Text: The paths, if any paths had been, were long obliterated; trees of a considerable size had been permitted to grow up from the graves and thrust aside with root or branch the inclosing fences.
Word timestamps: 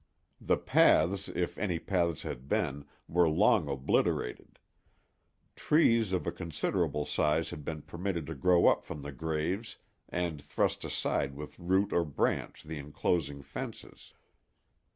The 0.43 0.57
paths, 0.57 1.29
if 1.29 1.59
any 1.59 1.77
paths 1.77 2.23
had 2.23 2.47
been, 2.47 2.85
were 3.07 3.29
long 3.29 3.69
obliterated; 3.69 4.57
trees 5.55 6.11
of 6.11 6.25
a 6.25 6.31
considerable 6.31 7.05
size 7.05 7.51
had 7.51 7.63
been 7.63 7.83
permitted 7.83 8.25
to 8.25 8.33
grow 8.33 8.65
up 8.65 8.83
from 8.83 9.03
the 9.03 9.11
graves 9.11 9.77
and 10.09 10.41
thrust 10.41 10.83
aside 10.83 11.35
with 11.35 11.59
root 11.59 11.93
or 11.93 12.03
branch 12.03 12.63
the 12.63 12.79
inclosing 12.79 13.43
fences. 13.43 14.15